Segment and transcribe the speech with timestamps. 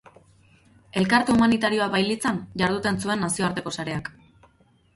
[1.01, 4.13] Elkarte humanitarioa bailitzan jarduten zuen nazioarteko sareak.